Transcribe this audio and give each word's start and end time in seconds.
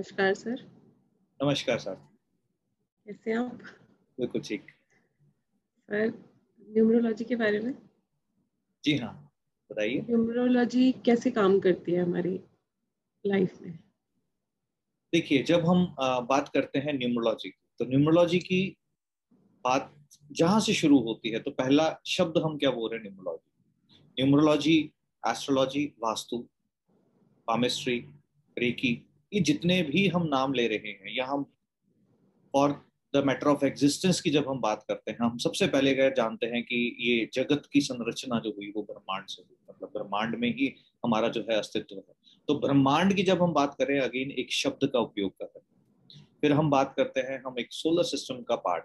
नमस्कार 0.00 0.34
सर। 0.34 0.60
नमस्कार 1.40 1.78
सर। 1.78 1.94
कैसे 3.06 3.30
हैं 3.30 3.38
आप? 3.38 3.62
बिल्कुल 4.18 4.42
ठीक। 4.42 4.70
सर 5.88 6.06
न्यूमरोलॉजी 6.68 7.24
के 7.24 7.36
बारे 7.36 7.60
में? 7.60 7.74
जी 8.84 8.96
हाँ 8.96 9.12
बताइए। 9.70 10.00
न्यूमरोलॉजी 10.00 10.90
कैसे 11.06 11.30
काम 11.30 11.58
करती 11.60 11.92
है 11.92 12.02
हमारी 12.02 12.32
लाइफ 13.24 13.60
में? 13.62 13.72
देखिए 15.12 15.42
जब 15.42 15.66
हम 15.66 15.84
बात 16.30 16.48
करते 16.54 16.78
हैं 16.78 16.94
न्यूमरोलॉजी 16.98 17.50
की 17.50 17.58
तो 17.78 17.84
न्यूमरोलॉजी 17.84 18.38
की 18.38 18.62
बात 19.64 19.92
जहाँ 20.32 20.60
से 20.60 20.74
शुरू 20.74 21.00
होती 21.00 21.30
है 21.30 21.40
तो 21.40 21.50
पहला 21.50 21.90
शब्द 22.06 22.42
हम 22.44 22.56
क्या 22.58 22.70
बोल 22.70 22.90
रहे 22.90 22.98
हैं 22.98 23.10
numerology? 23.10 23.52
Numerology 24.18 24.78
astrology 25.22 25.86
vastu 26.02 26.38
palmistry 27.48 28.00
reiki 28.56 28.96
ये 29.32 29.40
जितने 29.40 29.82
भी 29.82 30.08
हम 30.08 30.22
नाम 30.22 30.52
ले 30.52 30.68
रहे 30.68 30.90
हैं 30.90 31.16
या 31.16 31.26
हम 31.26 31.46
और 32.54 32.86
द 33.14 33.22
मैटर 33.26 33.46
ऑफ़ 33.46 33.64
एग्जिस्टेंस 33.64 34.20
की 34.20 34.30
जब 34.30 34.48
हम 34.48 34.60
बात 34.60 34.84
करते 34.88 35.10
हैं, 35.10 35.18
हम 35.22 35.38
सबसे 35.38 35.66
पहले 35.66 35.94
गए 35.94 36.10
जानते 36.10 36.46
हैं 36.46 36.62
कि 36.62 36.96
ये 37.00 37.30
जगत 37.34 37.62
की 37.72 37.80
संरचना 37.80 38.40
जो 38.40 38.50
हुई, 38.50 38.72
वो 38.76 38.82
ब्रह्मांड 38.82 39.26
से 39.26 39.42
हुई। 39.42 39.56
मतलब 39.70 39.88
ब्रह्मांड 39.88 40.34
में 40.34 40.48
ही 40.48 40.74
हमारा 41.04 41.28
जो 41.28 41.40
है 41.40 41.58
अस्तित्व 41.58 41.96
है। 41.96 42.14
तो 42.48 42.58
ब्रह्मांड 42.58 43.14
की 43.14 43.22
जब 43.22 43.42
हम 43.42 43.52
बात 43.52 43.74
करें, 43.74 44.00
अगेन 44.00 44.30
एक 44.30 44.52
शब्द 44.52 44.86
का 44.86 44.98
उपयोग 44.98 45.32
कर 45.32 45.44
रहे 45.44 45.58
हैं। 45.58 45.70
फिर 46.40 46.52
हम 46.52 46.70
बात 46.70 46.94
करते 46.96 47.20
हैं, 47.20 47.42
हम 47.46 47.54
एक 47.58 47.68
सोलर 47.70 48.02
सिस्टम 48.02 48.42
का 48.42 48.56
पार्ट 48.56 48.84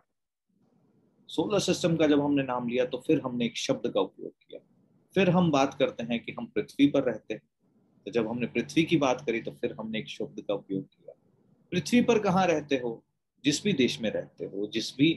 सोलर 1.30 1.60
सिस्टम 1.60 1.96
का 1.96 2.08
जब 2.08 2.22
हमने 2.22 2.44
नाम 2.44 2.68
लिया 2.68 2.86
तो 2.86 3.04
फिर 3.08 3.22
हमने 3.22 3.46
एक 3.46 3.58
शब्द 3.58 3.92
का 3.92 4.02
उपयोग 4.02 4.32
किया। 4.32 4.60
फिर 5.16 5.30
हम 5.30 5.52
बात 5.52 5.74
करते 5.74 6.04
हैं 6.04 6.20
कि 6.20 6.32
हम 6.32 6.46
पृथ्वी 6.46 6.88
पर 6.88 7.04
रहते 7.04 7.34
हैं। 7.34 7.42
तो 8.06 8.12
जब 8.12 8.28
हमने 8.28 8.48
पृथ्वी 8.48 8.84
की 8.84 8.98
बात 8.98 9.22
करी 9.26 9.42
तो 9.42 9.52
फिर 9.52 9.76
हमने 9.80 10.00
एक 10.00 10.08
शब्द 10.10 10.42
का 10.42 10.54
उपयोग 10.54 10.84
किया। 10.84 11.14
पृथ्वी 11.72 12.02
पर 12.02 12.20
कहाँ 12.20 12.46
रहते 12.48 12.76
हो? 12.76 13.02
जिस 13.44 13.64
भी 13.64 13.74
देश 13.74 14.00
में 14.02 14.10
रहते 14.10 14.46
हो, 14.46 14.68
जिस 14.68 14.96
भी 14.98 15.10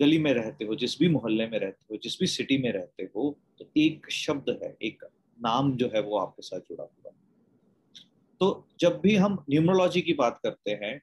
गली 0.00 0.18
में 0.18 0.32
रहते 0.32 0.64
हो, 0.64 0.74
जिस 0.74 0.98
भी 0.98 1.08
मोहल्ले 1.08 1.46
में 1.46 1.58
रहते 1.58 1.84
हो, 1.90 1.96
जिस 1.96 2.18
भी 2.20 2.26
सिटी 2.26 2.58
में 2.58 2.72
रहते 2.72 3.02
हो 3.16 3.36
तो 3.58 3.70
एक 3.76 4.10
शब्द 4.10 4.50
है, 4.62 4.76
एक 4.82 5.04
नाम 5.38 5.72
जो 5.76 5.90
है 5.94 6.02
वो 6.02 6.18
आपके 6.18 6.42
साथ 6.42 6.60
जुड़ा 6.60 6.84
हुआ 6.84 7.12
तो 8.40 8.66
जब 8.80 9.00
भी 9.00 9.14
हम 9.16 9.44
न्यूमरोलॉजी 9.50 10.00
की 10.02 10.12
बात 10.14 10.38
करते 10.42 10.70
हैं 10.70 11.00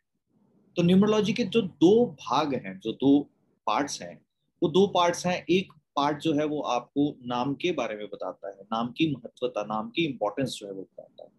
तो 0.76 0.84
न्यूमरोलॉजी 0.84 1.34
के 1.34 1.44
जो 1.44 1.62
दो 1.62 2.06
भाग 2.06 2.54
हैं, 2.56 2.80
जो 2.80 2.92
दो 2.94 3.20
पार्ट्स 3.68 4.02
हैं, 4.02 4.22
वो 4.64 4.70
दो 4.70 4.86
पार्ट्स 4.88 5.26
हैं, 5.26 5.46
एक 5.50 5.74
पार्ट 5.98 6.20
जो 6.20 6.34
है 6.34 6.46
वो 6.46 6.62
आपको 6.70 7.04
नाम 7.26 7.54
के 7.54 7.72
बारे 7.72 7.96
में 7.96 8.06
बताता 8.08 8.50
है। 8.50 8.64
नाम 8.64 8.92
की 8.92 9.12
महत्वता, 9.12 9.64
नाम 9.64 9.90
की 9.90 10.06
इंपॉर्टेंस 10.06 10.58
जो 10.60 10.68
है 10.68 10.74
वो 10.74 10.82
बताता 10.82 11.24
है। 11.24 11.30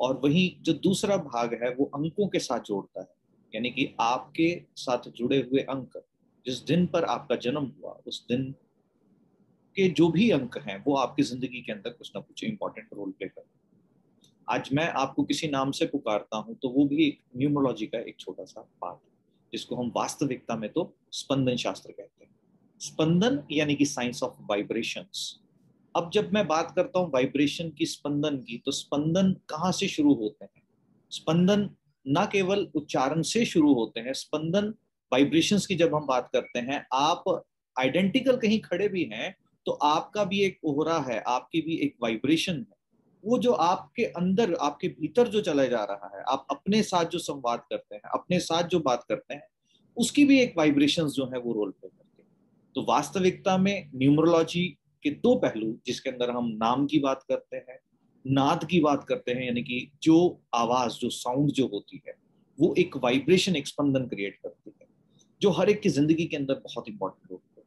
और 0.00 0.20
वही 0.24 0.56
जो 0.62 0.72
दूसरा 0.72 1.16
भाग 1.16 1.54
है, 1.54 1.74
वो 1.74 1.84
अंकों 1.94 2.28
के 2.28 2.38
साथ 2.38 2.60
जोड़ता 2.60 3.00
है। 3.00 3.08
यानी 3.52 3.70
कि 3.70 3.94
आपके 4.00 4.48
साथ 4.76 5.08
जुड़े 5.10 5.40
हुए 5.42 5.60
अंक, 5.60 6.02
जिस 6.46 6.62
दिन 6.64 6.86
पर 6.86 7.04
आपका 7.04 7.36
जन्म 7.36 7.72
हुआ, 7.76 7.92
उस 8.06 8.24
दिन 8.28 8.50
के 9.76 9.88
जो 9.88 10.08
भी 10.08 10.30
अंक 10.30 10.58
हैं, 10.58 10.82
वो 10.84 10.94
आपकी 10.96 11.22
ज़िंदगी 11.22 11.60
के 11.62 11.72
अंदर 11.72 11.90
कुछ 11.90 12.12
ना 12.16 12.20
कुछ 12.20 12.44
इंपॉर्टेंट 12.44 12.88
रोल 12.94 13.10
प्ले 13.10 13.28
कर 13.28 13.44
आज 14.48 14.68
मैं 14.72 14.86
आपको 14.92 15.22
किसी 15.22 15.48
नाम 15.48 15.70
से 15.70 15.86
पुकारता 15.86 16.36
हूँ 16.36 16.54
तो 16.54 16.68
वो 16.68 16.84
भी 16.84 17.06
न्यूमरोलॉजी 17.36 17.86
का 17.86 17.98
एक 17.98 18.16
छोटा 18.18 18.44
सा 18.44 18.60
पार्ट 18.80 18.98
जिसको 19.52 19.76
हम 19.76 19.92
वास्तविकता 19.96 20.56
में 20.56 20.68
तो 20.72 20.92
स्पंदन 21.12 21.56
शास्त्र 21.56 21.92
कहते 21.92 22.24
हैं। 22.24 22.30
स्पंदन 22.82 23.38
यानी 23.52 23.74
कि 23.74 23.84
साइंस 23.86 24.22
ऑफ़ 24.22 24.32
वाइब्रेशंस। 24.42 25.38
अब 25.94 26.10
जब 26.14 26.32
मैं 26.32 26.46
बात 26.48 26.72
करता 26.76 26.98
हूँ 26.98 27.10
वाइब्रेशन 27.10 27.70
की 27.70 27.86
स्पंदन 27.86 28.36
की 28.38 28.62
तो 28.66 28.72
स्पंदन 28.72 29.32
कहाँ 29.50 29.72
से 29.72 29.88
शुरू 29.88 30.14
होते 30.14 30.44
हैं? 30.44 30.62
स्पंदन 31.12 31.68
न 32.06 32.26
केवल 32.32 32.66
उच्चारण 32.74 33.22
से 33.22 33.44
शुरू 33.44 33.72
होते 33.74 34.00
हैं, 34.00 34.12
स्पंदन 34.12 34.74
वाइब्रेशंस 35.12 35.66
की 35.66 35.74
जब 35.74 35.94
हम 35.94 36.06
बात 36.06 36.30
करते 36.32 36.58
हैं, 36.58 36.86
आप 36.92 37.44
आइडेंटिकल 37.76 38.36
कहीं 38.36 38.60
खड़े 38.60 38.88
भी 38.88 39.04
हैं 39.12 39.34
तो 39.66 39.72
आपका 39.72 40.24
भी 40.24 40.40
एक 40.40 40.58
ओहरा 40.64 40.98
है, 40.98 41.20
आपकी 41.20 41.60
भी 41.60 41.76
एक 41.76 41.96
वाइब्रेशन 42.02 42.54
है। 42.54 42.76
वो 43.24 43.38
जो 43.38 43.52
आपके 43.52 44.04
अंदर, 44.04 44.54
आपके 44.54 44.88
भीतर 44.88 45.28
जो 45.28 45.40
चला 45.40 45.64
जा 45.64 45.84
रहा 45.84 46.10
है, 46.16 46.24
आप 46.28 46.46
अपने 46.50 46.82
साथ 46.82 47.04
जो 47.04 47.18
संवाद 47.18 47.64
करते 47.70 47.94
हैं, 47.94 48.02
अपने 48.14 48.40
साथ 48.40 48.62
जो 48.62 48.80
बात 48.80 49.04
करते 49.08 49.34
हैं, 49.34 49.46
उसकी 49.96 50.24
भी 50.24 50.40
एक 50.40 50.54
वाइब्रेशन 50.56 51.08
जो 51.08 51.26
है 51.26 51.38
वो 51.38 51.52
रोल 51.52 51.70
प्ले 51.70 52.01
तो 52.74 52.82
वास्तविकता 52.82 53.58
में 53.58 53.90
न्यूमरोलॉजी 53.94 54.78
के 55.02 55.10
दो 55.10 55.34
पहलू 55.34 55.78
जिसके 55.86 56.10
अंदर 56.10 56.30
हम 56.30 56.48
नाम 56.48 56.86
की 56.86 56.98
बात 56.98 57.24
करते 57.28 57.56
हैं, 57.56 57.78
नाद 58.26 58.64
की 58.64 58.80
बात 58.80 59.04
करते 59.04 59.32
हैं, 59.32 59.46
यानी 59.46 59.62
कि 59.62 59.90
जो 60.02 60.40
आवाज़, 60.54 60.92
जो 60.92 61.10
साउंड 61.10 61.50
जो 61.50 61.66
होती 61.66 62.02
है, 62.06 62.14
वो 62.60 62.74
एक 62.78 62.96
वाइब्रेशन 62.96 63.56
एक 63.56 63.66
स्पंदन 63.66 64.06
क्रिएट 64.06 64.38
करती 64.42 64.72
है, 64.80 64.86
जो 65.42 65.50
हर 65.50 65.70
एक 65.70 65.80
की 65.80 65.88
ज़िंदगी 65.88 66.24
के 66.24 66.36
अंदर 66.36 66.54
बहुत 66.54 66.88
इंपॉर्टेंट 66.88 67.30
होती 67.32 67.60
है। 67.60 67.64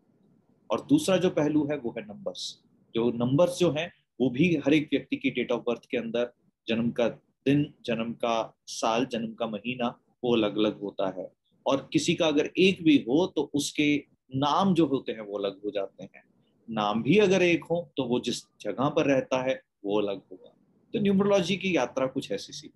और 0.72 0.86
दूसरा 0.90 1.18
जो 1.18 1.30
पहलू 1.30 1.68
है, 1.72 1.78
वो 1.78 1.96
है 1.98 2.04
नंबर्स 2.06 2.62
जो 2.96 3.12
नंबर्स 3.12 3.60
जो 3.60 3.72
है, 3.72 3.92
वो 4.22 4.30
भी 4.30 4.56
हर 4.56 4.74
एक 4.74 4.90
व्यक्ति 4.94 5.16
की 5.16 5.30
डेट 5.30 5.52
ऑफ़ 5.52 5.62
बर्थ 5.62 5.86
के 5.92 5.98
अंदर, 5.98 6.32
जन्म 6.68 6.90
का 6.92 7.08
दिन, 7.46 7.74
जन्म 7.86 8.12
का 8.14 8.56
साल, 8.68 9.06
जन्म 9.06 9.34
का 9.34 9.48
महीना, 9.48 9.88
वो 10.24 10.36
अलग 10.36 10.58
अलग 10.58 10.80
होता 10.80 11.10
है। 11.20 11.32
और 11.66 11.90
किसी 11.94 12.16
का 12.16 12.28
अगर 12.28 12.50
एक 12.58 12.84
भी 12.84 13.06
हो 13.10 13.26
तो 13.28 13.52
उसके 13.54 14.04
नाम 14.32 14.74
जो 14.74 14.86
होते 14.88 15.12
हैं 15.12 15.22
वो 15.22 15.38
अलग 15.38 15.60
हो 15.66 15.72
जाते 15.72 16.04
हैं। 16.04 16.24
नाम 16.68 17.02
भी 17.04 17.18
अगर 17.20 17.44
एक 17.44 17.64
हो 17.64 17.78
तो 17.98 18.04
वो 18.04 18.20
जिस 18.20 18.42
जगह 18.62 18.90
पर 18.90 19.06
रहता 19.06 19.42
है 19.42 19.62
वो 19.86 20.00
अलग 20.02 20.22
होगा। 20.32 20.52
तो 20.94 21.00
न्यूमरोलॉजी 21.00 21.56
की 21.58 21.76
यात्रा 21.76 22.08
कुछ 22.08 22.32
ऐसी 22.32 22.54
सी 22.54 22.72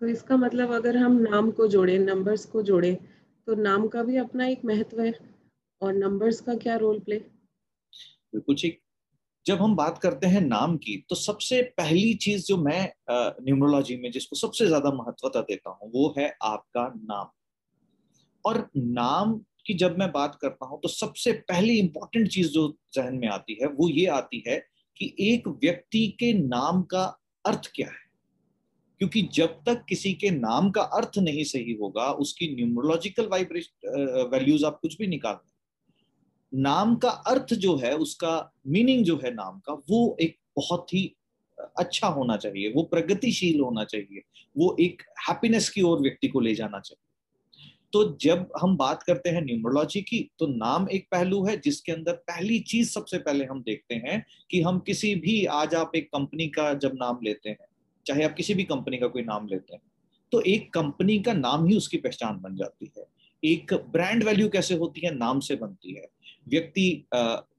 तो 0.00 0.08
इसका 0.08 0.36
मतलब 0.36 0.70
अगर 0.72 0.96
हम 0.96 1.16
नाम 1.20 1.50
को 1.50 1.66
जोड़े 1.68 1.98
नंबर्स 1.98 2.44
को 2.44 2.62
जोड़े 2.62 2.94
तो 3.46 3.54
नाम 3.54 3.86
का 3.88 4.02
भी 4.02 4.16
अपना 4.16 4.46
एक 4.46 4.64
महत्व 4.64 5.00
है 5.00 5.12
और 5.82 5.92
नंबर्स 5.94 6.40
का 6.40 6.54
क्या 6.56 6.76
रोल 6.76 6.98
प्ले 6.98 7.16
बिल्कुल 8.32 8.56
ठीक 8.56 8.80
जब 9.46 9.58
हम 9.58 9.74
बात 9.76 9.98
करते 9.98 10.26
हैं 10.26 10.40
नाम 10.40 10.76
की 10.76 10.96
तो 11.08 11.14
सबसे 11.14 11.60
पहली 11.76 12.14
चीज़ 12.14 12.46
जो 12.46 12.56
मैं 12.56 12.92
न्यूमरोलॉजी 13.12 13.96
में 13.96 14.10
जिसको 14.10 14.36
सबसे 14.36 14.66
ज़्यादा 14.66 14.90
महत्वता 14.92 15.40
देता 15.40 15.70
हूँ 15.70 15.90
वो 15.92 16.14
है 16.18 16.34
आपका 16.42 16.86
नाम। 16.96 17.30
और 18.44 18.68
नाम 18.76 19.40
की 19.70 19.74
जब 19.74 19.98
मैं 19.98 20.12
बात 20.12 20.38
करता 20.42 20.66
हूँ 20.66 20.80
तो 20.82 20.88
सबसे 20.88 21.32
पहली 21.32 21.78
इंपॉर्टेंट 21.78 22.28
चीज़ 22.28 22.48
जो 22.48 22.76
जहन 22.94 23.14
में 23.14 23.28
आती 23.28 23.58
है, 23.62 23.68
वो 23.68 23.88
ये 23.88 24.06
आती 24.06 24.44
है 24.48 24.66
कि 24.96 25.14
एक 25.20 25.48
व्यक्ति 25.48 26.06
के 26.20 26.32
नाम 26.32 26.82
का 26.82 27.04
अर्थ 27.46 27.70
क्या 27.74 27.86
है। 27.86 28.08
क्योंकि 28.98 29.22
जब 29.34 29.62
तक 29.66 29.84
किसी 29.88 30.12
के 30.12 30.30
नाम 30.30 30.70
का 30.70 30.82
अर्थ 30.82 31.18
नहीं 31.18 31.44
सही 31.44 31.72
होगा, 31.72 32.10
उसकी 32.12 32.54
न्यूमरोलॉजिकल 32.54 33.26
वाइब्रेशन 33.26 34.28
वैल्यूज़ 34.32 34.64
आप 34.64 34.78
कुछ 34.82 34.98
भी 34.98 35.06
निकाल 35.06 35.38
नाम 36.54 36.94
का 36.96 37.08
अर्थ 37.08 37.54
जो 37.54 37.76
है, 37.76 37.96
उसका 37.96 38.52
मीनिंग 38.66 39.04
जो 39.04 39.16
है 39.24 39.34
नाम 39.34 39.58
का, 39.58 39.72
वो 39.72 40.16
एक 40.20 40.36
बहुत 40.56 40.94
ही 40.94 41.16
अच्छा 41.78 42.08
होना 42.08 42.36
चाहिए, 42.36 42.72
वो 42.72 42.82
प्रगतिशील 42.82 43.60
होना 43.60 43.84
चाहिए, 43.84 44.22
वो 44.58 44.76
एक 44.80 45.02
हैप्पीनेस 45.28 45.70
की 45.70 45.82
ओर 45.82 46.00
व्यक्ति 46.00 46.28
को 46.28 46.40
ले 46.40 46.54
जाना 46.54 46.80
चाहिए। 46.80 47.09
तो 47.92 48.04
जब 48.20 48.46
हम 48.60 48.76
बात 48.76 49.02
करते 49.02 49.30
हैं 49.30 49.40
न्यूमरोलॉजी 49.42 50.00
की 50.02 50.18
तो 50.38 50.46
नाम 50.48 50.88
एक 50.90 51.06
पहलू 51.10 51.44
है 51.46 51.56
जिसके 51.56 51.92
अंदर 51.92 52.12
पहली 52.12 52.58
चीज़ 52.62 52.90
सबसे 52.90 53.18
पहले 53.18 53.44
हम 53.44 53.62
देखते 53.62 53.94
हैं 53.96 54.24
कि 54.50 54.60
हम 54.62 54.78
किसी 54.78 55.14
भी, 55.16 55.44
आज 55.44 55.74
आप 55.74 55.96
एक 55.96 56.08
कंपनी 56.08 56.46
का 56.48 56.72
जब 56.74 56.92
नाम 56.94 57.18
लेते 57.24 57.48
हैं, 57.50 57.66
चाहे 58.06 58.24
आप 58.24 58.34
किसी 58.34 58.54
भी 58.54 58.64
कंपनी 58.64 58.98
का 58.98 59.06
कोई 59.08 59.22
नाम 59.22 59.46
लेते 59.46 59.74
हैं 59.74 59.82
तो 60.32 60.40
एक 60.42 60.72
कंपनी 60.74 61.18
का 61.20 61.32
नाम 61.32 61.66
ही 61.66 61.76
उसकी 61.76 61.96
पहचान 61.98 62.40
बन 62.40 62.56
जाती 62.56 62.90
है। 62.98 63.04
एक 63.42 63.72
ब्रांड 63.92 64.24
वैल्यू 64.24 64.48
कैसे 64.48 64.74
होती 64.74 65.00
है? 65.00 65.14
नाम 65.16 65.40
से 65.40 65.56
बनती 65.56 65.94
है। 65.94 66.06
व्यक्ति 66.48 67.06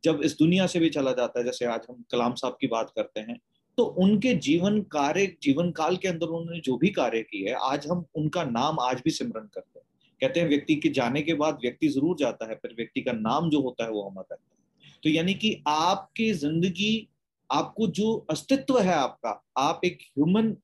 जब 0.03 0.21
इस 0.23 0.37
दुनिया 0.37 0.67
से 0.67 0.79
भी 0.79 0.89
चला 0.89 1.11
जाता 1.11 1.39
है, 1.39 1.45
जैसे 1.45 1.65
आज 1.65 1.85
हम 1.89 2.03
कलाम 2.11 2.33
साहब 2.33 2.57
की 2.61 2.67
बात 2.67 2.91
करते 2.95 3.19
हैं 3.21 3.39
तो 3.77 3.83
उनके 3.83 4.33
जीवन 4.35 4.81
कार्य, 4.91 5.25
जीवन 5.43 5.71
काल 5.71 5.97
के 5.97 6.07
अंदर 6.07 6.27
उन्होंने 6.27 6.59
जो 6.61 6.77
भी 6.77 6.89
कार्य 6.91 7.21
किए, 7.21 7.53
आज 7.53 7.87
हम 7.87 8.05
उनका 8.15 8.43
नाम 8.45 8.79
आज 8.81 9.01
भी 9.05 9.11
सिमरन 9.11 9.49
करते 9.53 9.79
हैं। 9.79 9.85
कहते 10.21 10.39
हैं 10.39 10.47
व्यक्ति 10.47 10.75
के 10.75 10.89
जाने 10.89 11.21
के 11.21 11.33
बाद 11.33 11.57
व्यक्ति 11.61 11.87
ज़रूर 11.87 12.15
जाता 12.17 12.49
है, 12.49 12.55
पर 12.55 12.73
व्यक्ति 12.75 13.01
का 13.01 13.11
नाम 13.11 13.49
जो 13.49 13.61
होता 13.61 13.83
है 13.83 13.91
वो 13.91 14.07
रहता 14.17 14.35
है। 14.35 14.99
तो 15.03 15.09
यानी 15.09 15.33
कि 15.33 15.61
आपकी 15.67 16.31
ज़िंदगी, 16.33 17.07
आपको 17.49 17.87
जो 17.89 18.13
अस्तित्व 18.31 18.79
है 18.79 18.93
आपका, 18.93 19.41
आप 19.57 19.81
एक 19.85 19.99
ह्यूमन 20.17 20.55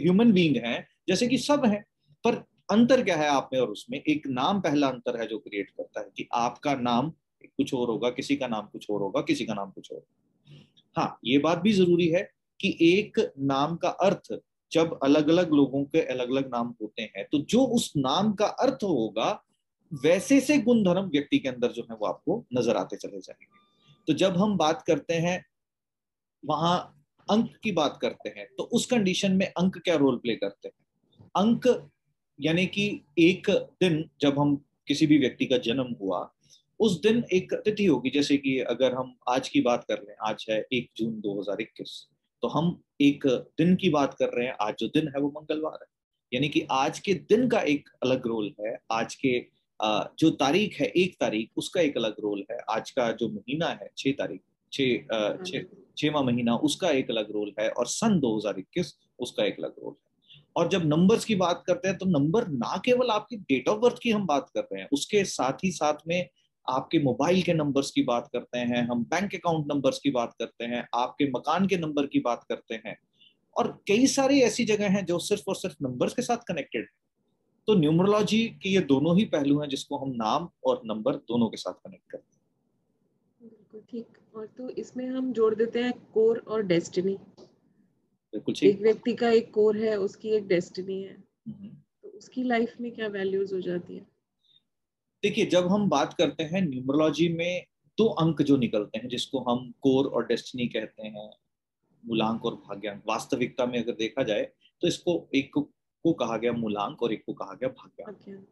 ह्यूमन 0.00 0.32
बींग 0.32 0.56
है, 0.64 0.86
जैसे 1.08 1.26
कि 1.28 1.38
सब 1.38 1.64
है, 1.66 1.84
पर 2.24 2.34
अंतर 2.70 3.02
क्या 3.02 3.16
है 3.16 3.28
आप 3.28 3.50
में 3.52 3.60
और 3.60 3.70
उसमें? 3.70 3.98
एक 4.00 4.26
नाम 4.26 4.60
पहला 4.60 4.88
अंतर 4.88 5.20
है 5.20 5.26
जो 5.26 5.38
क्रिएट 5.38 5.70
करता 5.70 6.00
है 6.00 6.06
कि 6.16 6.26
आपका 6.34 6.74
नाम 6.74 7.10
कुछ 7.44 7.72
और 7.74 7.88
होगा, 7.88 8.10
किसी 8.10 8.36
का 8.36 8.46
नाम 8.46 8.66
कुछ 8.66 8.86
और 8.90 9.02
होगा, 9.02 9.20
किसी 9.20 9.44
का 9.44 9.54
नाम 9.54 9.70
कुछ 9.70 9.92
और 9.92 10.02
हाँ 10.96 11.18
ये 11.24 11.38
बात 11.38 11.58
भी 11.58 11.72
ज़रूरी 11.72 12.08
है 12.08 12.22
कि 12.60 12.76
एक 12.82 13.18
नाम 13.38 13.76
का 13.76 13.88
अर्थ 13.88 14.32
जब 14.72 14.98
अलग 15.02 15.28
अलग 15.28 15.52
लोगों 15.52 15.84
के 15.84 16.00
अलग 16.04 16.30
अलग 16.30 16.48
नाम 16.48 16.74
होते 16.82 17.02
हैं 17.16 17.26
तो 17.32 17.38
जो 17.40 17.64
उस 17.66 17.92
नाम 17.96 18.32
का 18.32 18.46
अर्थ 18.46 18.84
होगा, 18.84 19.42
वैसे 19.92 20.40
से 20.40 20.58
गुण 20.58 20.82
धर्म 20.84 21.08
व्यक्ति 21.08 21.38
के 21.38 21.48
अंदर 21.48 21.72
जो 21.72 21.82
है 21.82 21.96
वो 21.96 22.06
आपको 22.06 22.44
नज़र 22.54 22.76
आते 22.76 22.96
चले 22.96 23.20
जाएँगे। 23.20 23.46
तो 24.08 24.12
जब 24.12 24.36
हम 24.36 24.56
बात 24.56 24.82
करते 24.82 25.14
हैं, 25.14 25.44
वहाँ 26.44 26.92
अंक 27.28 27.54
की 27.62 27.72
बात 27.72 27.98
करते 28.02 28.28
हैं 28.28 28.46
तो 28.58 28.64
उस 28.64 28.86
कंडीशन 28.86 29.32
में 29.32 29.46
अंक 29.48 29.78
क्या 29.78 29.94
रोल 29.96 30.16
प्ले 30.16 30.34
करते 30.36 30.68
हैं? 30.68 31.28
अंक 31.34 31.90
यानी 32.38 32.66
कि 32.66 32.88
एक 33.18 33.50
दिन 33.80 34.04
जब 34.20 34.38
हम 34.38 34.56
किसी 34.88 35.06
भी 35.06 35.18
व्यक्ति 35.18 35.46
का 35.46 35.56
जन्म 35.58 35.94
हुआ, 36.00 36.30
उस 36.80 37.00
दिन 37.00 37.22
एक 37.32 37.54
तिथि 37.54 37.84
होगी, 37.86 38.10
जैसे 38.10 38.36
कि 38.36 38.58
अगर 38.60 38.94
हम 38.94 39.14
आज 39.28 39.48
की 39.48 39.60
बात 39.60 39.84
कर 39.84 40.02
लें, 40.02 40.14
आज 40.22 40.46
है 40.50 40.64
एक 40.72 40.90
जून 40.96 41.20
2021 41.20 42.06
तो 42.42 42.48
हम 42.48 42.78
एक 43.00 43.26
दिन 43.58 43.74
की 43.76 43.88
बात 43.90 44.14
कर 44.14 44.28
रहे 44.28 44.46
हैं। 44.46 44.54
आज 44.60 44.74
जो 44.78 44.86
दिन 44.88 45.08
है 45.08 45.20
वो 45.20 45.28
मंगलवार 45.36 45.78
है। 45.82 45.86
यानी 46.32 46.48
कि 46.48 46.66
आज 46.70 46.98
के 46.98 47.14
दिन 47.14 47.48
का 47.48 47.60
एक 47.60 47.88
अलग 48.02 48.26
रोल 48.26 48.54
है। 48.60 48.76
आज 48.92 49.14
के 49.14 49.38
जो 50.20 50.30
तारीख 50.32 50.80
है 50.80 50.86
एक 50.96 51.14
तारीख 51.20 51.50
उसका 51.56 51.80
एक 51.80 51.96
अलग 51.96 52.20
रोल 52.20 52.44
है। 52.50 52.58
आज 52.70 52.90
का 52.90 53.10
जो 53.12 53.28
महीना 53.28 53.68
है 53.72 53.90
छह 53.98 54.12
तारीख 54.12 54.40
छह 54.72 55.62
छवा 55.96 56.22
महीना 56.22 56.54
उसका 56.64 56.90
एक 56.90 57.10
अलग 57.10 57.30
रोल 57.32 57.52
है 57.60 57.68
और 57.70 57.86
सन 57.86 58.18
2021 58.20 58.92
उसका 59.18 59.44
एक 59.44 59.58
अलग 59.58 59.74
रोल 59.82 59.92
है। 59.92 60.42
और 60.56 60.68
जब 60.68 60.84
नंबर्स 60.84 61.24
की 61.24 61.34
बात 61.34 61.62
करते 61.66 61.88
हैं 61.88 61.96
तो 61.98 62.06
नंबर 62.06 62.46
ना 62.48 62.76
केवल 62.84 63.10
आपकी 63.10 63.36
डेट 63.36 63.68
ऑफ़ 63.68 63.78
बर्थ 63.78 63.98
की 64.02 64.10
हम 64.10 64.26
बात 64.26 64.50
कर 64.54 64.60
रहे 64.62 64.80
हैं 64.80 64.88
उसके 64.92 65.24
साथ 65.24 65.64
ही 65.64 65.70
साथ 65.70 66.06
में 66.08 66.28
आपके 66.68 66.98
मोबाइल 66.98 67.42
के 67.42 67.54
नंबर्स 67.54 67.90
की 67.90 68.02
बात 68.02 68.28
करते 68.32 68.58
हैं 68.58 68.82
हम 68.88 69.04
बैंक 69.04 69.34
अकाउंट 69.34 69.66
नंबर्स 69.72 69.98
की 69.98 70.10
बात 70.10 70.34
करते 70.38 70.64
हैं 70.64 70.88
आपके 70.94 71.30
मकान 71.30 71.66
के 71.66 71.76
नंबर 71.76 72.06
की 72.06 72.20
बात 72.20 72.44
करते 72.48 72.74
हैं। 72.74 72.96
और 73.56 73.82
कई 73.88 74.06
सारी 74.06 74.40
ऐसी 74.40 74.64
जगह 74.64 74.88
हैं 74.88 75.04
जो 75.04 75.18
सिर्फ़ 75.18 75.42
और 75.48 75.56
सिर्फ़ 75.56 75.76
नंबर्स 75.82 76.14
के 76.14 76.22
साथ 76.22 76.36
कनेक्टेड 76.36 76.82
है। 76.82 76.88
तो 77.68 77.74
न्यूमरोलॉजी 77.74 78.48
के 78.62 78.68
ये 78.68 78.80
दोनों 78.80 79.16
ही 79.18 79.24
पहलू 79.24 79.60
हैं 79.60 79.68
जिसको 79.68 79.96
हम 79.96 80.10
नाम 80.10 80.48
और 80.64 80.82
नंबर 80.84 81.14
दोनों 81.14 81.48
के 81.48 81.56
साथ 81.56 81.72
कनेक्ट 81.72 82.10
करते 82.10 82.36
हैं। 82.36 83.50
बिल्कुल 83.50 83.80
ठीक। 83.90 84.36
और 84.36 84.46
तो 84.46 84.68
इसमें 84.68 85.06
हम 85.06 85.32
जोड़ 85.32 85.54
देते 85.54 85.82
हैं 85.82 85.92
कोर 86.14 86.38
और 86.38 86.62
डेस्टिनी 86.62 87.16
बिल्कुल 88.34 88.54
एक 88.64 88.80
व्यक्ति 88.80 89.14
का 89.14 89.30
एक 89.30 89.52
कोर 89.54 89.76
है 89.76 89.96
उसकी 89.96 90.28
एक 90.28 90.46
डेस्टिनी 90.48 91.02
है। 91.02 91.16
हम्म। 91.48 91.68
तो 92.02 92.08
उसकी 92.08 92.42
लाइफ 92.42 92.74
में 92.80 92.92
क्या 92.92 93.06
वैल्यूज़ 93.06 93.54
हो 93.54 93.60
जाती 93.60 93.96
है? 93.96 94.06
देखिए 95.22 95.46
जब 95.46 95.66
हम 95.66 95.88
बात 95.88 96.14
करते 96.14 96.44
हैं 96.44 96.60
न्यूमरोलॉजी 96.62 97.28
में 97.28 97.64
दो 97.98 98.04
अंक 98.20 98.42
जो 98.42 98.56
निकलते 98.56 98.98
हैं 98.98 99.08
जिसको 99.08 99.38
हम 99.40 99.70
कोर 99.82 100.06
और 100.06 100.26
डेस्टिनी 100.26 100.66
कहते 100.66 101.06
हैं 101.06 101.30
मूलांक 102.04 102.44
और 102.46 102.54
भाग्यांक 102.68 103.02
वास्तविकता 103.08 103.66
में 103.66 103.78
अगर 103.78 103.92
देखा 103.92 104.22
जाए 104.22 104.42
तो 104.82 104.88
इसको 104.88 105.14
एक 105.34 105.50
को 105.54 106.12
कहा 106.14 106.36
गया 106.36 106.52
मूलांक 106.52 107.02
और 107.02 107.12
एक 107.12 107.22
को 107.26 107.32
कहा 107.34 107.54
गया 107.54 107.68
भाग्यांक। 107.70 108.46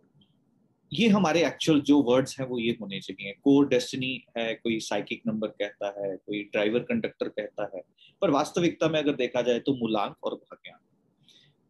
ये 0.92 1.08
हमारे 1.08 1.44
एक्चुअल 1.46 1.80
जो 1.80 2.00
वर्ड्स 2.02 2.38
हैं 2.40 2.46
वो 2.46 2.58
ये 2.58 2.76
होने 2.80 3.00
चाहिए। 3.00 3.32
कोर 3.44 3.68
डेस्टिनी 3.68 4.12
है 4.36 4.54
कोई 4.54 4.78
साइकिक 4.80 5.22
नंबर 5.26 5.48
कहता 5.50 5.94
है 5.98 6.16
कोई 6.16 6.42
ड्राइवर 6.44 6.80
कंडक्टर 6.82 7.28
कहता 7.30 7.70
है 7.74 7.82
पर 8.22 8.30
वास्तविकता 8.30 8.88
में 8.88 8.98
अगर 8.98 9.14
देखा 9.16 9.42
जाए 9.42 9.58
तो 9.60 9.74
मूलांक 9.76 10.16
और 10.24 10.34
भाग्यांक। 10.34 10.80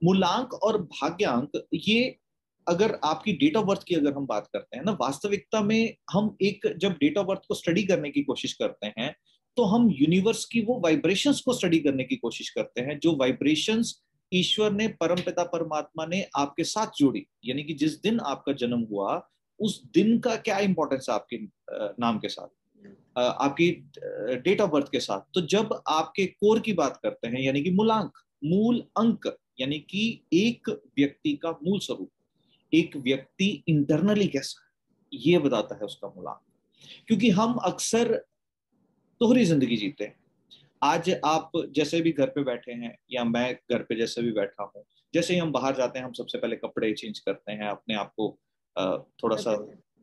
मूलांक 0.02 0.55
और 0.55 0.82
भाग्यांक 0.82 1.64
ये 1.75 2.17
अगर 2.66 2.99
आपकी 3.05 3.32
डेट 3.32 3.56
ऑफ़ 3.56 3.66
बर्थ 3.66 3.82
की 3.82 3.94
अगर 3.94 4.12
हम 4.12 4.26
बात 4.26 4.49
करते 4.52 4.76
हैं 4.76 4.84
ना, 4.84 4.93
वास्तविकता 5.00 5.61
में 5.62 5.94
हम 6.11 6.37
एक 6.43 6.66
जब 6.78 6.93
डेट 6.93 7.19
ऑफ़ 7.19 7.26
बर्थ 7.26 7.40
को 7.49 7.55
स्टडी 7.55 7.82
करने 7.82 8.11
की 8.11 8.22
कोशिश 8.22 8.52
करते 8.52 8.87
हैं 8.99 9.14
तो 9.56 9.64
हम 9.64 9.88
यूनिवर्स 9.90 10.44
की 10.44 10.61
वो 10.61 10.78
वाइब्रेशंस 10.81 11.40
को 11.40 11.52
स्टडी 11.52 11.78
करने 11.81 12.05
की 12.05 12.16
कोशिश 12.16 12.49
करते 12.50 12.81
हैं, 12.81 12.99
जो 12.99 13.14
वाइब्रेशंस 13.16 13.94
ईश्वर 14.32 14.72
ने, 14.72 14.87
परम 14.90 15.16
पिता 15.16 15.43
परमात्मा 15.44 16.06
ने 16.06 16.25
आपके 16.37 16.64
साथ 16.64 16.99
जोड़ी। 16.99 17.25
यानी 17.44 17.62
कि 17.62 17.75
जिस 17.75 18.00
दिन 18.02 18.19
आपका 18.20 18.52
जन्म 18.52 18.81
हुआ, 18.90 19.20
उस 19.61 19.81
दिन 19.94 20.19
का 20.19 20.34
क्या 20.37 20.58
इंपॉर्टेंस 20.61 21.06
है 21.08 21.14
आपके 21.14 21.38
नाम 22.00 22.19
के 22.19 22.28
साथ? 22.28 22.49
आपकी 23.16 23.70
डेट 24.44 24.61
ऑफ़ 24.61 24.70
बर्थ 24.70 24.90
के 24.93 25.00
साथ। 25.00 25.20
तो 25.34 25.40
जब 25.46 25.82
आपके 25.88 26.26
कोर 26.26 26.61
की 26.61 26.72
बात 26.72 26.99
करते 27.02 27.28
हैं, 27.28 27.40
यानी 27.40 27.62
कि 27.62 27.70
मूलांक, 27.70 28.12
मूल 28.44 28.82
अंक, 28.99 29.32
यानी 29.61 29.78
कि 29.81 30.20
एक 30.32 30.70
व्यक्ति 30.99 31.32
का 31.37 31.50
मूल 31.64 31.78
स्वरूप 31.78 32.11
एक 32.75 32.97
व्यक्ति 32.97 33.49
इंटरनली 33.69 34.26
कैसा 34.26 34.61
है? 34.61 34.73
ये 35.12 35.38
बताता 35.38 35.75
है 35.75 35.85
उसका 35.85 36.09
मूलांक 36.09 36.41
क्योंकि 37.09 37.31
हम 37.31 37.55
अक्सर 37.65 38.12
दोहरी 39.21 39.44
ज़िंदगी 39.44 39.76
जीते 39.76 40.05
हैं। 40.05 40.17
आज 40.82 41.11
आप 41.25 41.50
जैसे 41.76 42.00
भी 42.00 42.12
घर 42.12 42.26
पे 42.26 42.43
बैठे 42.44 42.73
हैं 42.73 42.97
या 43.11 43.25
मैं 43.25 43.53
घर 43.73 43.82
पे 43.82 43.97
जैसे 43.97 44.23
भी 44.23 44.32
बैठा 44.32 44.65
हूँ 44.65 44.85
जैसे 45.15 45.35
ही 45.35 45.41
हम 45.41 45.53
बाहर 45.53 45.76
जाते 45.76 45.99
हैं 45.99 46.06
हम 46.06 46.12
सबसे 46.12 46.38
पहले 46.38 46.56
कपड़े 46.56 46.93
चेंज 46.93 47.19
करते 47.19 47.53
हैं 47.53 47.69
अपने 47.69 47.94
आप 47.94 48.12
को 48.17 48.29
थोड़ा 49.23 49.37
सा 49.37 49.56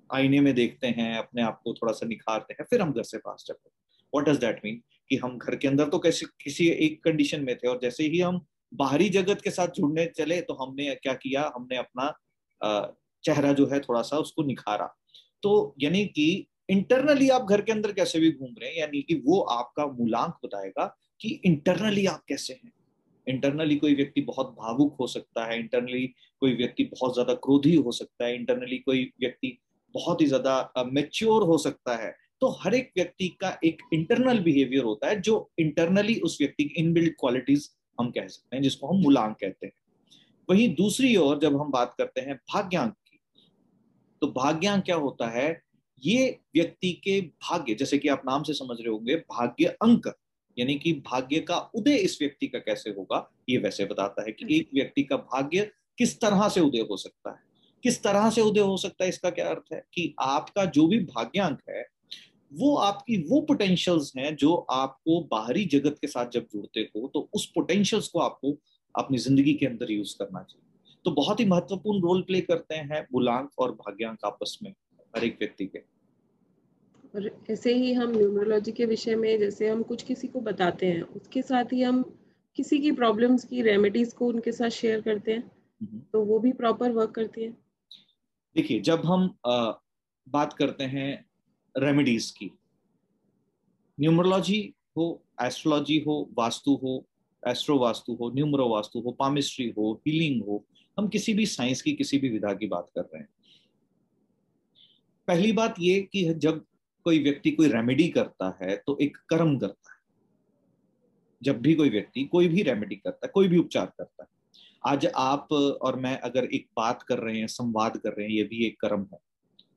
आईने 0.09 0.39
में 0.39 0.53
देखते 0.55 0.87
हैं 0.87 1.17
अपने 1.17 1.41
आप 1.41 1.59
को 1.63 1.73
थोड़ा 1.73 1.93
सा 1.93 2.07
निखारते 2.07 2.53
हैं 2.53 2.65
फिर 2.69 2.81
हम 2.81 2.93
घर 2.93 3.03
से 3.03 3.17
पास 3.17 3.43
जाते 3.47 3.69
हैं। 3.69 3.75
वॉट 4.13 4.29
डज 4.29 4.37
दैट 4.37 4.61
मीन 4.65 4.81
कि 5.09 5.15
हम 5.15 5.37
घर 5.37 5.55
के 5.55 5.67
अंदर 5.67 5.89
तो 5.89 5.99
कैसे 5.99 6.25
किसी 6.41 6.67
एक 6.85 7.03
कंडीशन 7.03 7.43
में 7.43 7.55
थे 7.57 7.67
और 7.67 7.79
जैसे 7.81 8.03
ही 8.03 8.19
हम 8.19 8.41
बाहरी 8.73 9.09
जगत 9.09 9.41
के 9.41 9.51
साथ 9.51 9.67
जुड़ने 9.75 10.05
चले 10.17 10.41
तो 10.41 10.53
हमने 10.55 10.93
क्या 10.95 11.13
किया? 11.15 11.51
हमने 11.55 11.77
अपना 11.77 12.13
चेहरा 12.63 13.53
जो 13.53 13.65
है 13.67 13.79
थोड़ा 13.79 14.01
सा 14.01 14.17
उसको 14.17 14.43
निखारा। 14.43 14.85
तो 15.43 15.75
यानी 15.79 16.05
कि 16.07 16.47
इंटरनली 16.69 17.29
आप 17.29 17.45
घर 17.45 17.61
के 17.61 17.71
अंदर 17.71 17.91
कैसे 17.91 18.19
भी 18.19 18.31
घूम 18.31 18.53
रहे 18.61 18.69
हैं, 18.69 18.77
यानी 18.77 19.01
कि 19.01 19.15
वो 19.25 19.39
आपका 19.41 19.85
मूलांक 19.87 20.33
बताएगा 20.45 20.85
कि 21.21 21.29
इंटरनली 21.45 22.05
आप 22.05 22.23
कैसे 22.27 22.53
हैं। 22.53 22.71
इंटरनली 23.27 23.75
कोई 23.75 23.95
व्यक्ति 23.95 24.21
बहुत 24.21 24.55
भावुक 24.59 24.95
हो 24.99 25.07
सकता 25.07 25.45
है 25.45 25.59
इंटरनली 25.59 26.05
कोई 26.41 26.53
व्यक्ति 26.55 26.83
बहुत 26.83 27.13
ज़्यादा 27.13 27.33
क्रोधी 27.33 27.75
हो 27.75 27.91
सकता 27.91 28.25
है 28.25 28.35
इंटरनली 28.35 28.77
कोई 28.77 29.03
व्यक्ति 29.19 29.57
बहुत 29.95 30.21
ही 30.21 30.25
ज़्यादा 30.25 30.83
मेच्योर 30.87 31.43
हो 31.43 31.57
सकता 31.57 31.95
है। 31.95 32.15
तो 32.41 32.49
हर 32.61 32.75
एक 32.75 32.91
व्यक्ति 32.97 33.27
का 33.41 33.57
एक 33.63 33.81
इंटरनल 33.93 34.39
बिहेवियर 34.39 34.83
होता 34.83 35.07
है, 35.07 35.19
जो 35.21 35.51
इंटरनली 35.59 36.15
उस 36.19 36.37
व्यक्ति 36.41 36.63
की 36.63 36.81
इनबिल्ड 36.81 37.13
क्वालिटीज 37.19 37.69
हम 37.97 38.11
कह 38.11 38.27
सकते 38.27 38.55
हैं, 38.55 38.63
जिसको 38.63 38.87
हम 38.87 39.01
मूलांक 39.01 39.35
कहते 39.35 39.65
हैं। 39.65 39.73
वही 40.51 40.67
दूसरी 40.67 41.15
ओर 41.15 41.39
जब 41.39 41.61
हम 41.61 41.71
बात 41.71 41.93
करते 41.97 42.21
हैं 42.21 42.35
भाग्यांक 42.35 42.93
की 42.93 43.19
तो 44.21 44.27
भाग्यांक 44.27 44.83
क्या 44.83 44.95
होता 44.95 45.27
है? 45.27 45.61
ये 46.05 46.39
व्यक्ति 46.55 46.91
के 47.03 47.21
भाग्य 47.21 47.73
जैसे 47.73 47.97
कि 47.97 48.07
आप 48.07 48.21
नाम 48.25 48.43
से 48.43 48.53
समझ 48.53 48.77
रहे 48.79 48.89
होंगे 48.89 49.15
भाग्य 49.15 49.65
अंक 49.65 50.07
यानी 50.57 50.75
कि 50.75 50.93
भाग्य 50.93 51.39
का 51.39 51.57
उदय 51.75 51.95
इस 51.95 52.17
व्यक्ति 52.21 52.47
का 52.47 52.59
कैसे 52.59 52.89
होगा? 52.89 53.31
ये 53.49 53.57
वैसे 53.57 53.85
बताता 53.85 54.21
है 54.21 54.31
कि 54.31 54.57
एक 54.57 54.69
व्यक्ति 54.73 55.03
का 55.03 55.17
भाग्य 55.17 55.71
किस 55.97 56.19
तरह 56.21 56.49
से 56.49 56.61
उदय 56.61 56.79
हो 56.79 56.97
सकता 56.97 57.31
है। 57.31 57.39
किस 57.83 58.03
तरह 58.03 58.29
से 58.29 58.41
उदय 58.41 58.61
हो 58.61 58.77
सकता 58.77 59.03
है 59.03 59.09
इसका 59.09 59.29
क्या 59.29 59.49
अर्थ 59.49 59.73
है? 59.73 59.83
कि 59.93 60.15
आपका 60.19 60.65
जो 60.65 60.87
भी 60.87 60.99
भाग्यांक 60.99 61.59
है 61.69 61.87
वो 62.53 62.75
आपकी 62.75 63.17
वो 63.17 63.41
पोटेंशियल्स 63.41 64.13
हैं 64.17 64.35
जो 64.35 64.55
आपको 64.55 65.23
बाहरी 65.31 65.65
जगत 65.65 65.95
के 66.01 66.07
साथ 66.07 66.29
जब 66.29 66.47
जुड़ते 66.53 66.79
हो 66.79 67.07
तो 67.13 67.29
उस 67.33 67.51
पोटेंशियल्स 67.55 68.07
को 68.07 68.19
आपको 68.19 68.57
अपनी 68.95 69.17
ज़िंदगी 69.17 69.53
के 69.53 69.65
अंदर 69.65 69.91
यूज़ 69.91 70.15
करना 70.19 70.43
चाहिए। 70.43 70.95
तो 71.05 71.11
बहुत 71.11 71.39
ही 71.39 71.45
महत्वपूर्ण 71.45 72.01
रोल 72.01 72.21
प्ले 72.21 72.41
करते 72.41 72.75
हैं 72.75 73.05
बुलांक 73.11 73.49
और 73.59 73.71
भाग्यांक 73.71 74.25
आपस 74.25 74.57
में 74.63 74.71
हर 75.15 75.23
एक 75.23 75.37
व्यक्ति 75.39 75.65
के। 75.65 75.79
और 77.15 77.29
ऐसे 77.49 77.73
ही 77.73 77.93
हम 77.93 78.11
न्यूमरोलॉजी 78.11 78.71
के 78.71 78.85
विषय 78.85 79.15
में 79.15 79.39
जैसे 79.39 79.69
हम 79.69 79.81
कुछ 79.83 80.03
किसी 80.03 80.27
को 80.27 80.39
बताते 80.41 80.87
हैं 80.87 81.01
उसके 81.01 81.41
साथ 81.41 81.73
ही 81.73 81.81
हम 81.81 82.03
किसी 82.55 82.79
की 82.79 82.91
प्रॉब्लम्स 82.91 83.43
की 83.43 83.61
रेमेडीज 83.61 84.13
को 84.13 84.27
उनके 84.27 84.51
साथ 84.51 84.69
शेयर 84.69 85.01
करते 85.01 85.31
हैं 85.31 85.51
हम्म। 85.81 85.99
तो 86.13 86.23
वो 86.25 86.39
भी 86.39 86.51
प्रॉपर 86.53 86.91
वर्क 86.91 87.11
करती 87.11 87.43
है। 87.43 87.51
देखिए 88.55 88.79
जब 88.79 89.05
हम 89.05 89.33
आ, 89.45 89.71
बात 90.27 90.53
करते 90.53 90.83
हैं 90.83 91.25
रेमेडीज 91.75 92.29
की 92.31 92.51
न्यूमरोलॉजी 93.99 94.73
हो 94.97 95.23
एस्ट्रोलॉजी 95.41 95.99
हो 96.07 96.29
वास्तु 96.33 96.73
हो 96.83 97.05
एस्ट्रो 97.47 97.77
वास्तु 97.77 98.13
हो 98.13 98.31
न्यूमरो 98.31 98.67
वास्तु 98.69 98.99
हो, 98.99 99.11
पामिस्ट्री 99.11 99.69
हो, 99.69 100.01
हीलिंग 100.07 100.43
हो, 100.43 100.65
हम 100.97 101.07
किसी 101.07 101.33
भी 101.33 101.45
साइंस 101.45 101.81
की, 101.81 101.93
किसी 101.93 102.17
भी 102.17 102.29
विधा 102.29 102.53
की 102.53 102.67
बात 102.67 102.89
कर 102.95 103.01
रहे 103.01 103.19
हैं। 103.19 103.29
पहली 105.27 105.51
बात 105.51 105.75
ये 105.79 106.01
कि 106.01 106.33
जब 106.33 106.65
कोई 107.03 107.23
व्यक्ति 107.23 107.51
कोई 107.51 107.67
रेमेडी 107.67 108.07
करता 108.07 108.57
है 108.61 108.75
तो 108.87 108.97
एक 109.01 109.17
कर्म 109.29 109.57
करता 109.59 109.93
है। 109.93 109.99
जब 111.43 111.61
भी 111.61 111.73
कोई 111.75 111.89
व्यक्ति 111.89 112.23
कोई 112.23 112.47
भी 112.47 112.61
रेमेडी 112.61 112.95
करता 112.95 113.27
है, 113.27 113.31
कोई 113.33 113.47
भी 113.47 113.57
उपचार 113.57 113.85
करता 113.85 114.23
है। 114.23 114.29
आज 114.87 115.05
आप 115.05 115.53
और 115.81 115.95
मैं 115.95 116.17
अगर 116.19 116.45
एक 116.45 116.67
बात 116.77 117.03
कर 117.03 117.19
रहे 117.19 117.39
हैं, 117.39 117.47
संवाद 117.47 117.97
कर 117.97 118.09
रहे 118.09 118.27
हैं, 118.27 118.33
ये 118.33 118.43
भी 118.43 118.65
एक 118.65 118.79
कर्म 118.79 119.07
है। 119.13 119.19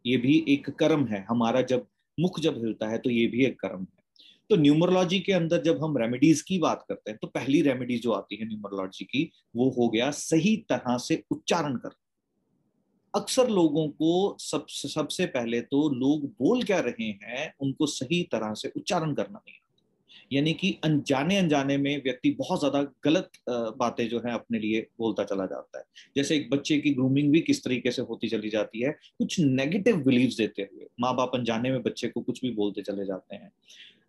ये 0.06 0.16
भी 0.16 0.44
एक 0.49 0.71
कर्म 0.71 1.06
है। 1.06 1.25
हमारा 1.28 1.62
जब 1.62 1.87
मुख 2.21 2.40
जब 2.40 2.59
हिलता 2.59 2.88
है 2.88 2.99
तो 2.99 3.11
ये 3.11 3.26
भी 3.26 3.44
एक 3.44 3.61
कर्म 3.61 3.80
है। 3.80 4.04
तो 4.51 4.57
न्यूमरोलॉजी 4.57 5.19
के 5.21 5.33
अंदर 5.33 5.63
जब 5.63 5.83
हम 5.85 5.97
रेमेडीज 5.99 6.41
की 6.43 6.59
बात 6.59 6.85
करते 6.89 7.11
हैं 7.11 7.19
तो 7.23 7.27
पहली 7.29 7.61
रेमेडी 7.63 7.99
जो 7.99 8.13
आती 8.13 8.37
है 8.37 8.49
न्यूमरोलॉजी 8.49 9.05
की, 9.05 9.31
वो 9.57 9.69
हो 9.71 9.89
गया 9.89 10.11
सही 10.13 10.57
तरह 10.69 10.97
से 10.99 11.23
उच्चारण 11.31 11.77
कर 11.77 11.91
अक्सर 13.15 13.49
लोगों 13.51 13.89
को 13.89 14.37
सबसे 14.41 14.89
सबसे 14.89 15.27
पहले 15.27 15.61
तो 15.63 15.89
लोग 15.91 16.25
बोल 16.39 16.63
क्या 16.63 16.79
रहे 16.81 17.09
हैं, 17.23 17.53
उनको 17.61 17.87
सही 17.87 18.23
तरह 18.33 18.55
से 18.55 18.73
उच्चारण 18.77 19.15
करना 19.15 19.39
नहीं 19.39 19.55
आता। 19.55 19.61
यानी 20.33 20.53
कि 20.53 20.71
अनजाने 20.85 21.37
अनजाने 21.39 21.77
में 21.77 22.03
व्यक्ति 22.05 22.31
बहुत 22.31 22.59
ज़्यादा 22.59 22.83
गलत 23.05 23.31
बातें 23.79 24.09
जो 24.09 24.19
है 24.27 24.33
अपने 24.35 24.59
लिए 24.59 24.81
बोलता 24.99 25.25
चला 25.25 25.47
जाता 25.47 25.79
है। 25.79 25.85
जैसे 26.17 26.37
एक 26.37 26.49
बच्चे 26.51 26.79
की 26.79 26.91
ग्रूमिंग 26.91 27.31
भी 27.33 27.41
किस 27.43 27.65
तरीके 27.65 27.91
से 27.91 28.03
होती 28.03 28.29
चली 28.29 28.51
जाती 28.51 28.83
है, 28.83 28.91
कुछ 29.19 29.39
नेगेटिव 29.41 29.97
बिलीव्स 30.05 30.37
देते 30.37 30.63
हुए 30.63 30.87
माँ 31.01 31.15
बाप 31.17 31.35
अनजाने 31.35 31.71
में 31.71 31.83
बच्चे 31.83 32.09
को 32.09 32.21
कुछ 32.23 32.41
भी 32.43 32.51
बोलते 32.53 32.83
चले 32.83 33.07
जाते 33.07 33.37
हैं। 33.37 33.51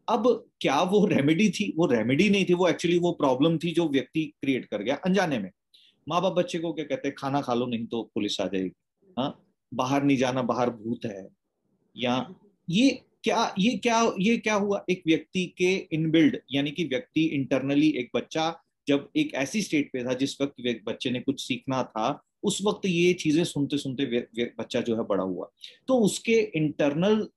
अब 0.09 0.49
क्या 0.61 0.81
वो 0.81 1.05
रेमेडी 1.05 1.49
थी? 1.49 1.73
वो 1.77 1.85
रेमेडी 1.85 2.29
नहीं 2.29 2.45
थी, 2.45 2.53
वो 2.53 2.67
एक्चुअली 2.67 2.99
वो 2.99 3.11
प्रॉब्लम 3.11 3.57
थी 3.57 3.71
जो 3.71 3.89
व्यक्ति 3.89 4.33
क्रिएट 4.41 4.65
कर 4.65 4.83
गया 4.83 4.95
अनजाने 4.95 5.39
में। 5.39 5.51
माँ 6.09 6.21
बाप 6.21 6.33
बच्चे 6.33 6.59
को 6.59 6.73
क्या 6.73 6.85
कहते 6.85 7.07
हैं? 7.07 7.15
खाना 7.19 7.41
खा 7.41 7.53
लो, 7.53 7.65
नहीं 7.65 7.85
तो 7.85 8.11
पुलिस 8.15 8.41
आ 8.41 8.47
जाएगी। 8.47 8.71
हाँ? 9.19 9.41
बाहर 9.73 10.03
नहीं 10.03 10.17
जाना, 10.17 10.41
बाहर 10.41 10.69
भूत 10.69 11.05
है। 11.05 11.27
या 11.97 12.35
ये 12.69 13.01
क्या 13.23 13.55
ये 13.59 13.77
क्या 13.77 14.11
ये 14.19 14.37
क्या 14.37 14.53
हुआ? 14.53 14.85
एक 14.89 15.03
व्यक्ति 15.07 15.45
के 15.57 15.87
इनबिल्ड 15.91 16.37
यानी 16.51 16.71
कि 16.71 16.83
व्यक्ति 16.83 17.25
इंटरनली 17.25 17.89
एक 17.89 18.09
बच्चा 18.15 18.59
जब 18.87 19.09
एक 19.15 19.33
ऐसी 19.33 19.61
स्टेट 19.61 19.89
पे 19.93 20.03
था 20.03 20.13
जिस 20.13 20.41
वक्त 20.41 20.83
बच्चे 20.85 21.11
ने 21.11 21.19
कुछ 21.19 21.47
सीखना 21.47 21.83
था 21.83 22.24
उस 22.45 22.59
वक्त 22.65 22.85
ये 22.85 23.13
चीज़ें 23.15 23.43
सुनते 23.45 23.77
सुनते 23.77 24.05
बच्चा 24.59 24.81
जो 24.81 24.95
है 24.95 25.03
बड़ा 25.05 25.23
हुआ। 25.23 25.49
तो 25.87 25.97
उसके 25.99 26.39
इंटरनल 26.57 27.27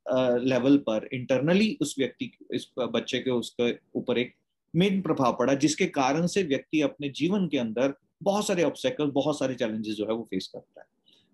लेवल 0.45 0.77
पर 0.87 1.09
इंटरनली 1.13 1.77
उस 1.81 1.95
व्यक्ति, 1.99 2.31
इस 2.53 2.69
बच्चे 2.79 3.19
के 3.19 3.31
उसके 3.31 3.71
ऊपर 3.95 4.19
एक 4.19 4.35
मेन 4.75 5.01
प्रभाव 5.01 5.37
पड़ा, 5.39 5.55
जिसके 5.55 5.87
कारण 5.89 6.27
से 6.27 6.43
व्यक्ति 6.45 6.81
अपने 6.83 7.09
जीवन 7.11 7.47
के 7.49 7.59
अंदर 7.59 7.95
बहुत 8.23 8.47
सारे 8.47 8.63
ऑब्स्टेकल 8.63 9.11
बहुत 9.13 9.39
सारे 9.39 9.55
चैलेंजेस 9.55 9.95
जो 9.97 10.05
है 10.05 10.13
वो 10.13 10.27
फेस 10.31 10.51
करता 10.55 10.81
है। 10.81 10.87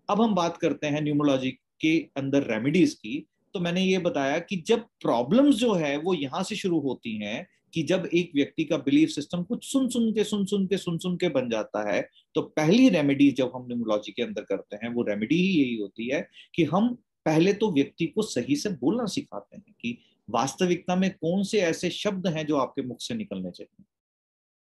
अब 0.09 0.21
हम 0.21 0.35
बात 0.35 0.57
करते 0.57 0.87
हैं 0.87 1.01
न्यूमोलॉजी 1.03 1.51
के 1.81 1.97
अंदर 2.17 2.43
रेमेडीज 2.45 2.95
की। 2.95 3.25
तो 3.55 3.61
मैंने 3.61 3.83
ये 3.83 3.99
बताया 4.01 4.39
कि 4.41 4.57
जब 4.67 4.85
प्रॉब्लम्स 5.03 5.57
जो 5.57 5.73
है 5.75 5.97
वो 5.97 6.15
यहाँ 6.15 6.43
से 6.43 6.57
शुरू 6.57 6.79
होती 6.81 7.17
हैं 7.19 7.47
कि 7.75 7.83
जब 7.83 8.09
एक 8.15 8.31
व्यक्ति 8.35 8.65
का 8.65 8.77
बिलीफ 8.79 9.09
सिस्टम 9.11 9.43
कुछ 9.43 9.65
सुन 9.65 9.89
सुन 9.89 10.13
के, 10.13 10.25
सुन 10.25 10.45
सुन 10.47 10.67
के, 10.67 10.77
सुन 10.79 10.99
सुन 10.99 11.17
के 11.17 11.29
बन 11.31 11.49
जाता 11.51 11.89
है 11.91 12.01
तो 12.35 12.43
पहली 12.43 12.89
रेमेडी 12.89 13.31
जब 13.33 13.53
हम 13.55 13.67
न्यूमोलॉजी 13.67 14.13
के 14.13 14.23
अंदर 14.23 14.43
करते 14.43 14.77
हैं, 14.77 14.93
वो 14.95 15.03
रेमेडी 15.03 15.37
ही 15.37 15.49
यही 15.61 15.77
होती 15.77 16.09
है 16.09 16.29
कि 16.55 16.65
हम 16.65 16.95
पहले 17.27 17.53
तो 17.53 17.71
व्यक्ति 17.73 18.07
को 18.07 18.23
सही 18.23 18.57
से 18.57 18.71
बोलना 18.71 19.07
सिखाते 19.07 19.57
हैं 19.57 19.75
कि 19.81 19.99
वास्तविकता 20.29 20.97
में 20.97 21.11
कौन 21.13 21.43
से 21.43 21.61
ऐसे 21.61 21.91
शब्द 21.91 22.27
हैं 22.27 22.47
जो 22.47 22.57
आपके 22.57 22.83
मुख 22.83 23.01
से 23.01 23.15
निकलने 23.15 23.51
चाहिए। 23.51 23.85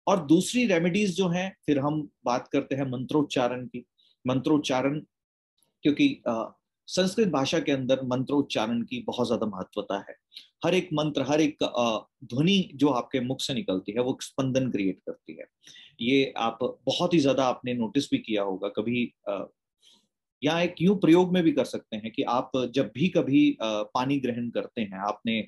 और 0.06 0.24
दूसरी 0.26 0.66
रेमेडीज 0.66 1.16
जो 1.16 1.28
हैं, 1.28 1.56
फिर 1.66 1.78
हम 1.78 2.00
बात 2.24 2.48
करते 2.48 2.74
हैं 2.74 2.90
मंत्रोच्चारण 2.90 3.66
की। 3.66 3.84
मंत्रोच्चारण, 4.24 4.98
क्योंकि 5.84 6.22
संस्कृत 6.88 7.28
भाषा 7.28 7.58
के 7.58 7.72
अंदर 7.72 8.02
मंत्रोच्चारण 8.04 8.82
की 8.82 9.02
बहुत 9.06 9.26
ज़्यादा 9.26 9.46
महत्वता 9.46 9.98
है। 9.98 10.16
हर 10.62 10.74
एक 10.74 10.88
मंत्र, 10.94 11.22
हर 11.22 11.40
एक 11.40 11.56
ध्वनि 12.26 12.70
जो 12.74 12.88
आपके 12.90 13.20
मुख 13.22 13.40
से 13.40 13.54
निकलती 13.54 13.92
है, 13.92 14.00
वो 14.00 14.18
स्पंदन 14.22 14.70
क्रिएट 14.70 14.98
करती 15.00 15.36
है। 15.38 15.46
ये 16.02 16.32
आप 16.38 16.58
बहुत 16.86 17.14
ही 17.14 17.18
ज़्यादा 17.18 17.44
आपने 17.46 17.74
नोटिस 17.74 18.08
भी 18.10 18.18
किया 18.20 18.42
होगा, 18.42 18.68
कभी 18.70 19.12
या 20.42 20.60
एक 20.60 20.74
यूँ 20.82 20.96
प्रयोग 21.00 21.32
में 21.32 21.42
भी 21.42 21.52
कर 21.52 21.64
सकते 21.64 21.96
हैं 21.96 22.10
कि 22.12 22.22
आप 22.30 22.50
जब 22.74 22.90
भी 22.94 23.08
कभी 23.08 23.56
पानी 23.60 24.18
ग्रहण 24.20 24.48
करते 24.50 24.80
हैं, 24.82 24.98
आपने 24.98 25.40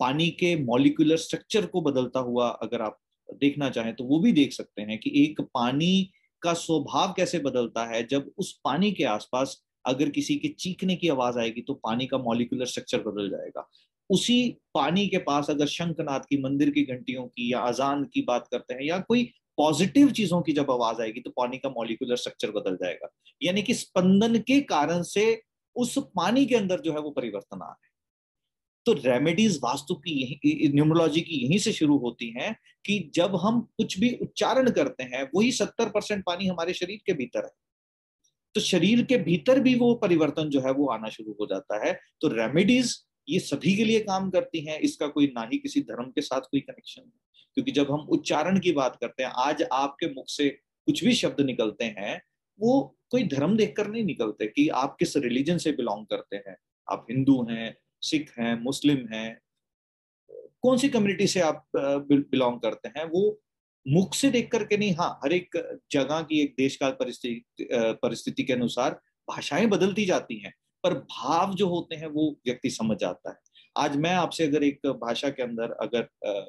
पानी 0.00 0.28
के 0.32 0.54
मॉलिकुलर 0.56 1.16
स्ट्रक्चर 1.18 1.66
को 1.66 1.80
बदलता 1.82 2.20
हुआ 2.20 2.48
अगर 2.62 2.82
आप 2.82 2.98
देखना 3.28 3.68
चाहें 3.70 3.94
तो 3.96 4.04
वो 4.04 4.18
भी 4.20 4.32
देख 4.32 4.52
सकते 4.52 4.82
हैं 4.82 4.98
कि 4.98 5.12
एक 5.24 5.40
पानी 5.54 6.10
का 6.42 6.52
स्वभाव 6.54 7.12
कैसे 7.16 7.38
बदलता 7.38 7.84
है। 7.86 8.06
जब 8.06 8.30
उस 8.38 8.52
पानी 8.64 8.92
के 8.92 9.04
आसपास 9.06 9.56
अगर 9.84 10.10
किसी 10.10 10.36
के 10.36 10.48
चीखने 10.58 10.96
की 10.96 11.08
आवाज़ 11.08 11.38
आएगी 11.38 11.62
तो 11.62 11.74
पानी 11.84 12.06
का 12.06 12.18
मॉलिकुलर 12.18 12.66
स्ट्रक्चर 12.66 13.02
बदल 13.02 13.28
जाएगा। 13.30 13.68
उसी 14.10 14.56
पानी 14.74 15.06
के 15.08 15.18
पास 15.18 15.50
अगर 15.50 15.66
शंखनाथ 15.66 16.20
की, 16.20 16.42
मंदिर 16.42 16.70
की 16.70 16.82
घंटियों 16.82 17.24
की 17.26 17.52
या 17.52 17.60
अजान 17.60 18.04
की 18.04 18.22
बात 18.22 18.48
करते 18.50 18.74
हैं 18.74 18.82
या 18.82 18.98
कोई 18.98 19.24
पॉजिटिव 19.58 20.10
चीज़ों 20.10 20.40
की 20.42 20.52
जब 20.52 20.70
आवाज़ 20.70 21.00
आएगी 21.02 21.20
तो 21.20 21.30
पानी 21.30 21.58
का 21.58 21.68
मॉलिकुलर 21.68 22.16
स्ट्रक्चर 22.16 22.50
बदल 22.50 22.76
जाएगा। 22.76 23.08
यानी 23.42 23.62
कि 23.62 23.74
स्पंदन 23.74 24.38
के 24.38 24.60
कारण 24.60 25.02
से 25.02 25.42
उस 25.76 25.98
पानी 26.16 26.46
के 26.46 26.54
अंदर 26.56 26.80
जो 26.80 26.92
है 26.92 27.00
वो 27.00 27.10
परिवर्तन 27.10 27.56
आ 27.56 27.64
रहा 27.64 27.70
है। 27.70 27.88
तो 28.86 28.92
रेमेडीज 28.92 29.58
वास्तु 29.64 29.94
की 29.94 30.10
यही 30.22 30.68
न्यूमरोलॉजी 30.68 31.20
की 31.20 31.44
यहीं 31.44 31.58
से 31.58 31.72
शुरू 31.72 31.96
होती 31.98 32.30
हैं 32.30 32.54
कि 32.86 33.10
जब 33.14 33.36
हम 33.36 33.60
कुछ 33.60 33.98
भी 34.00 34.12
उच्चारण 34.22 34.70
करते 34.70 35.04
हैं, 35.04 35.28
वही 35.34 35.52
सत्तर 35.52 35.88
परसेंट 35.88 36.24
पानी 36.26 36.46
हमारे 36.46 36.74
शरीर 36.74 37.00
के 37.06 37.12
भीतर 37.12 37.44
है। 37.44 37.50
तो 38.54 38.60
शरीर 38.60 39.02
के 39.02 39.16
भीतर 39.18 39.60
भी 39.60 39.74
वो 39.74 39.94
परिवर्तन 39.94 40.48
जो 40.48 40.60
है 40.60 40.72
वो 40.72 40.86
आना 40.86 41.08
शुरू 41.08 41.32
हो 41.32 41.46
जाता 41.46 41.86
है। 41.86 41.92
तो 42.20 42.28
रेमेडीज 42.28 42.96
ये 43.28 43.38
सभी 43.38 43.74
के 43.76 43.84
लिए 43.84 44.00
काम 44.00 44.30
करती 44.30 44.60
हैं, 44.60 44.78
इसका 44.78 45.06
कोई 45.08 45.26
ना 45.26 45.48
ही 45.52 45.58
किसी 45.58 45.80
धर्म 45.80 46.10
के 46.10 46.20
साथ 46.20 46.40
कोई 46.40 46.60
कनेक्शन 46.60 47.02
है। 47.02 47.18
क्योंकि 47.56 47.72
जब 47.72 47.90
हम 47.90 48.00
उच्चारण 48.08 48.58
की 48.60 48.72
बात 48.72 48.96
करते 49.00 49.22
हैं, 49.22 49.30
आज 49.30 49.62
आपके 49.72 50.06
मुख 50.06 50.28
से 50.28 50.48
कुछ 50.48 51.04
भी 51.04 51.14
शब्द 51.14 51.40
निकलते 51.40 51.84
हैं, 51.84 52.20
वो 52.60 52.96
कोई 53.10 53.22
धर्म 53.28 53.56
देखकर 53.56 53.88
नहीं 53.88 54.04
निकलते 54.04 54.46
कि 54.46 54.68
आप 54.68 54.96
किस 54.98 55.16
रिलीजन 55.16 55.58
से 55.58 55.72
बिलोंग 55.72 56.06
करते 56.06 56.36
हैं। 56.36 56.56
आप 56.88 57.06
हिंदू 57.10 57.46
हैं, 57.50 57.76
सिख 58.02 58.32
हैं, 58.38 58.60
मुस्लिम 58.62 59.06
हैं, 59.12 59.40
कौन 60.62 60.78
सी 60.78 60.88
कम्युनिटी 60.88 61.26
से 61.26 61.40
आप 61.40 61.66
बिलोंग 61.76 62.60
करते 62.60 62.88
हैं? 62.88 63.04
वो 63.04 63.40
मुख 63.86 64.14
से 64.14 64.30
देख 64.30 64.50
करके 64.52 64.76
नहीं 64.76 64.94
हाँ 64.94 65.10
हर 65.24 65.32
एक 65.32 65.56
जगह 65.92 66.22
की, 66.22 66.40
एक 66.42 66.54
देश 66.58 66.76
काल 66.76 66.90
परिस्थिति 66.90 67.68
परिस्थिति 68.02 68.42
के 68.42 68.52
अनुसार 68.52 69.00
भाषाएँ 69.28 69.66
बदलती 69.66 70.04
जाती 70.04 70.38
हैं। 70.38 70.52
पर 70.84 70.94
भाव 70.94 71.54
जो 71.54 71.68
होते 71.68 71.96
हैं 71.96 72.06
वो 72.06 72.30
व्यक्ति 72.46 72.70
समझ 72.70 72.96
जाता 72.98 73.30
है। 73.30 73.36
आज 73.76 73.96
मैं 73.96 74.14
आपसे 74.14 74.44
अगर 74.44 74.62
एक 74.62 74.86
भाषा 74.86 75.28
के 75.28 75.42
अंदर 75.42 75.72
अगर 75.72 76.02
आ, 76.02 76.40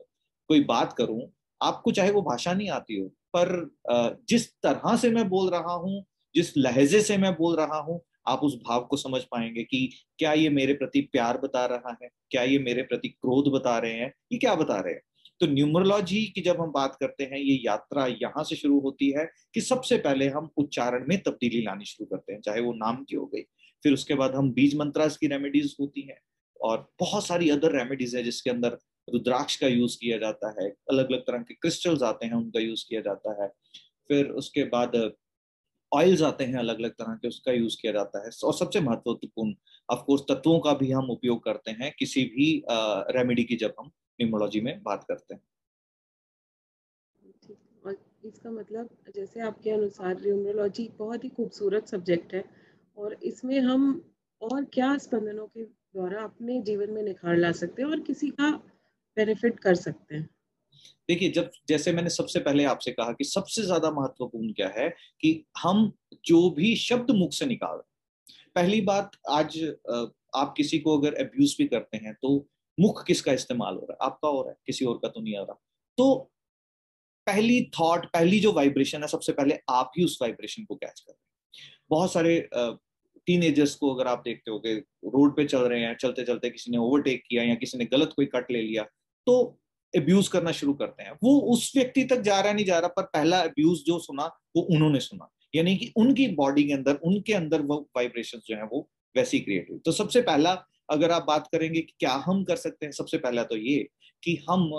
कोई 0.49 0.63
बात 0.63 0.93
करूँ 0.93 1.21
आपको 1.61 1.91
चाहे 1.91 2.11
वो 2.11 2.21
भाषा 2.21 2.53
नहीं 2.53 2.69
आती 2.69 2.99
हो 2.99 3.07
पर 3.35 3.75
आ, 3.91 4.09
जिस 4.29 4.51
तरह 4.53 4.95
से 4.95 5.09
मैं 5.09 5.29
बोल 5.29 5.49
रहा 5.49 5.73
हूँ 5.73 6.05
जिस 6.35 6.57
लहजे 6.57 7.01
से 7.01 7.17
मैं 7.17 7.33
बोल 7.33 7.55
रहा 7.55 7.79
हूँ 7.79 8.01
आप 8.27 8.39
उस 8.39 8.55
भाव 8.55 8.81
को 8.81 8.97
समझ 8.97 9.21
पाएँगे 9.21 9.63
कि 9.63 9.91
क्या 10.17 10.33
ये 10.33 10.49
मेरे 10.49 10.73
प्रति 10.73 11.01
प्यार 11.01 11.37
बता 11.37 11.65
रहा 11.65 11.97
है 12.03 12.09
क्या 12.29 12.43
ये 12.43 12.59
मेरे 12.59 12.81
प्रति 12.81 13.07
क्रोध 13.07 13.51
बता 13.53 13.77
रहे 13.77 13.93
हैं 13.93 14.13
ये 14.31 14.37
क्या 14.37 14.55
बता 14.55 14.79
रहे 14.79 14.93
हैं? 14.93 15.01
तो 15.39 15.47
न्यूमरोलॉजी 15.47 16.25
की 16.25 16.41
जब 16.41 16.61
हम 16.61 16.71
बात 16.71 16.95
करते 16.95 17.23
हैं 17.23 17.37
ये 17.37 17.61
यात्रा 17.65 18.05
यहाँ 18.07 18.43
से 18.43 18.55
शुरू 18.55 18.79
होती 18.79 19.09
है 19.11 19.25
कि 19.53 19.61
सबसे 19.61 19.97
पहले 19.97 20.27
हम 20.27 20.49
उच्चारण 20.57 21.05
में 21.07 21.17
तब्दीली 21.23 21.61
लानी 21.61 21.85
शुरू 21.85 22.05
करते 22.05 22.33
हैं 22.33 22.41
चाहे 22.41 22.61
वो 22.61 22.73
नाम 22.73 23.03
की 23.03 23.15
हो 23.15 23.25
गई 23.25 23.41
फिर 23.83 23.93
उसके 23.93 24.15
बाद 24.15 24.35
हम 24.35 24.51
बीज 24.53 24.75
मंत्रास 24.75 25.17
की 25.17 25.27
रेमेडीज 25.27 25.75
होती 25.79 26.01
हैं 26.01 26.19
और 26.59 26.87
बहुत 26.99 27.25
सारी 27.25 27.49
अदर 27.49 27.77
रेमेडीज 27.77 28.15
है 28.15 28.23
जिसके 28.23 28.49
अंदर 28.49 28.77
रुद्राक्ष 29.07 29.55
का 29.55 29.67
यूज़ 29.67 29.97
किया 30.01 30.17
जाता 30.17 30.49
है 30.59 30.69
अलग 30.91 31.11
अलग 31.11 31.21
तरह 31.21 31.43
के 31.43 31.53
क्रिस्टल्स 31.53 32.03
आते 32.03 32.25
हैं 32.25 32.33
उनका 32.33 32.59
यूज़ 32.59 32.85
किया 32.89 33.01
जाता 33.01 33.41
है, 33.41 33.47
फिर 34.09 34.29
उसके 34.41 34.63
बाद 34.69 34.95
ऑयल्स 35.91 36.21
आते 36.21 36.43
हैं 36.43 36.55
अलग 36.55 36.79
अलग 36.79 36.91
तरह 36.91 37.15
के 37.15 37.27
उसका 37.27 37.51
यूज़ 37.51 37.77
किया 37.81 37.91
जाता 37.93 38.19
है, 38.19 38.29
और 38.43 38.53
सबसे 38.53 38.79
महत्वपूर्ण 38.81 39.53
ऑफकोर्स 39.89 40.21
तत्वों 40.29 40.59
का 40.59 40.73
भी 40.73 40.91
हम 40.91 41.09
उपयोग 41.09 41.43
करते 41.43 41.71
हैं, 41.71 41.93
किसी 41.99 42.23
भी 42.25 42.63
रेमेडी 42.69 43.43
की 43.43 43.55
जब 43.55 43.73
हम 43.79 43.87
न्यूमोलॉजी 44.19 44.61
में 44.61 44.81
बात 44.83 45.03
करते 45.03 45.33
हैं। 45.33 45.41
इसका 48.25 48.49
मतलब 48.51 48.89
जैसे 49.15 49.39
आपके 49.41 49.69
अनुसार 49.71 50.21
न्यूमरोलॉजी 50.21 50.87
बहुत 50.97 51.23
ही 51.23 51.29
खूबसूरत 51.29 51.87
सब्जेक्ट 51.87 52.33
है 52.33 52.43
और 53.01 53.13
इसमें 53.23 53.59
हम 53.59 54.01
और 54.41 54.63
क्या 54.73 54.97
स्पंदनों 54.97 55.45
के 55.47 55.63
द्वारा 55.63 56.23
अपने 56.23 56.61
जीवन 56.61 56.91
में 56.91 57.01
निखार 57.03 57.37
ला 57.37 57.51
सकते 57.51 57.81
हैं 57.81 57.89
और 57.89 57.99
किसी 58.01 58.29
का 58.29 58.49
बेनिफिट 59.17 59.59
कर 59.59 59.75
सकते 59.75 60.15
हैं? 60.15 60.29
देखिए, 61.09 61.29
जब 61.29 61.49
जैसे 61.67 61.91
मैंने 61.91 62.09
सबसे 62.09 62.39
पहले 62.39 62.63
आपसे 62.65 62.91
कहा 62.91 63.11
कि 63.11 63.23
सबसे 63.23 63.63
ज़्यादा 63.63 63.91
महत्वपूर्ण 63.91 64.51
क्या 64.53 64.67
है 64.77 64.89
कि 65.21 65.43
हम 65.59 65.91
जो 66.25 66.49
भी 66.49 66.75
शब्द 66.77 67.11
मुख 67.11 67.33
से 67.33 67.45
निकाल 67.45 67.81
पहली 68.55 68.81
बात, 68.81 69.11
आज 69.29 69.57
आप 70.35 70.53
किसी 70.57 70.79
को 70.79 70.97
अगर 70.97 71.13
अब्यूज 71.21 71.55
भी 71.57 71.65
करते 71.67 71.97
हैं 71.97 72.13
तो 72.21 72.35
मुख 72.77 73.03
किसका 73.07 73.33
इस्तेमाल 73.33 73.75
हो 73.75 73.81
रहा 73.81 73.93
है? 73.93 73.97
आपका 74.01 74.27
हो 74.27 74.41
रहा 74.41 74.51
है? 74.51 74.57
किसी 74.65 74.85
और 74.85 74.97
का 74.97 75.07
तो 75.07 75.21
नहीं 75.21 75.35
आ 75.37 75.41
रहा। 75.41 75.59
तो 75.97 76.13
पहली 77.27 77.61
थॉट 77.79 78.05
पहली 78.05 78.39
जो 78.39 78.51
वाइब्रेशन 78.53 79.01
है, 79.01 79.07
सबसे 79.07 79.31
पहले 79.31 79.59
आप 79.69 79.91
ही 79.97 80.05
उस 80.05 80.17
वाइब्रेशन 80.21 80.63
को 80.65 80.75
कैच 80.75 80.99
कर 80.99 81.11
रहे 81.11 81.13
हैं। 81.13 81.19
बहुत 81.89 82.13
सारे 82.13 82.39
टीनेजर्स 83.27 83.75
को 83.75 83.93
अगर 83.95 84.07
आप 84.07 84.21
देखते 84.25 84.51
हो 84.51 84.61
रोड 85.11 85.35
पे 85.35 85.45
चल 85.45 85.61
रहे 85.61 85.81
हैं, 85.81 85.95
चलते 85.97 86.23
चलते 86.23 86.49
किसी 86.49 86.71
ने 86.71 86.77
ओवरटेक 86.77 87.23
किया 87.27 87.43
या 87.43 87.55
किसी 87.55 87.77
ने 87.77 87.85
गलत 87.85 88.13
कोई 88.15 88.25
कट 88.25 88.51
ले 88.51 88.61
लिया 88.61 88.83
तो 89.27 89.41
अब्यूज 89.93 90.27
करना 90.27 90.51
शुरू 90.51 90.73
करते 90.73 91.03
हैं। 91.03 91.11
वो 91.23 91.39
उस 91.53 91.71
व्यक्ति 91.75 92.03
तक 92.03 92.21
जा 92.21 92.39
रहा 92.39 92.53
नहीं 92.53 92.65
जा 92.65 92.79
रहा, 92.79 92.87
पर 92.87 93.03
पहला 93.03 93.39
अब्यूज 93.39 93.83
जो 93.85 93.99
सुना, 93.99 94.25
वो 94.55 94.61
उन्होंने 94.61 94.99
सुना। 94.99 95.29
यानी 95.55 95.75
कि 95.77 95.91
उनकी 95.97 96.27
बॉडी 96.27 96.63
के 96.63 96.73
अंदर, 96.73 96.95
उनके 96.95 97.33
अंदर 97.33 97.61
वो 97.61 97.77
वाइब्रेशन 97.95 98.41
जो 98.45 98.55
है, 98.55 98.63
वो 98.63 98.87
वैसी 99.15 99.39
क्रिएट 99.39 99.69
हुई। 99.71 99.79
तो 99.79 99.91
सबसे 99.91 100.21
पहला 100.21 100.53
अगर 100.89 101.11
आप 101.11 101.25
बात 101.27 101.47
करेंगे 101.51 101.81
कि 101.81 101.93
क्या 101.99 102.13
हम 102.25 102.43
कर 102.43 102.55
सकते 102.55 102.85
हैं, 102.85 102.91
सबसे 102.91 103.17
पहला 103.17 103.43
तो 103.43 103.57
ये 103.57 103.87
कि 104.23 104.35
हम 104.49 104.71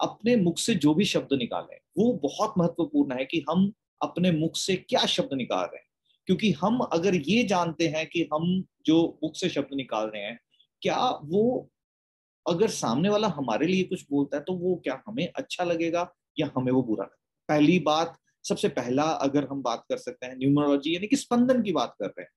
अपने 0.00 0.36
मुख 0.36 0.58
से 0.58 0.74
जो 0.74 0.94
भी 0.94 1.04
शब्द 1.04 1.32
निकालें, 1.32 1.78
वो 1.98 2.12
बहुत 2.22 2.54
महत्वपूर्ण 2.58 3.18
है 3.18 3.24
कि 3.24 3.44
हम 3.50 3.72
अपने 4.02 4.30
मुख 4.32 4.56
से 4.56 4.76
क्या 4.76 5.04
शब्द 5.06 5.34
निकाल 5.34 5.64
रहे 5.64 5.78
हैं। 5.78 5.88
क्योंकि 6.28 6.50
हम 6.52 6.78
अगर 6.92 7.14
ये 7.14 7.42
जानते 7.44 7.88
हैं 7.88 8.06
कि 8.06 8.28
हम 8.34 8.62
जो 8.86 9.02
मुख 9.24 9.36
से 9.36 9.48
शब्द 9.48 9.74
निकाल 9.74 10.06
रहे 10.06 10.22
हैं, 10.22 10.38
क्या 10.82 10.98
वो 11.24 11.70
अगर 12.46 12.68
सामने 12.68 13.08
वाला 13.08 13.28
हमारे 13.28 13.66
लिए 13.66 13.84
कुछ 13.84 14.04
बोलता 14.10 14.36
है 14.36 14.42
तो 14.42 14.52
वो 14.54 14.74
क्या 14.84 15.02
हमें 15.08 15.26
अच्छा 15.28 15.64
लगेगा 15.64 16.08
या 16.38 16.50
हमें 16.56 16.72
वो 16.72 16.82
बुरा 16.82 17.04
लगेगा? 17.04 17.16
पहली 17.48 17.78
बात, 17.78 18.16
सबसे 18.44 18.68
पहला 18.68 19.02
अगर 19.02 19.46
हम 19.46 19.62
बात 19.62 19.84
कर 19.88 19.96
सकते 19.96 20.26
हैं, 20.26 20.36
न्यूमरोलॉजी 20.36 20.94
यानी 20.94 21.06
कि 21.06 21.16
स्पंदन 21.16 21.62
की 21.62 21.72
बात 21.72 21.94
कर 22.00 22.06
रहे 22.06 22.22
हैं 22.22 22.30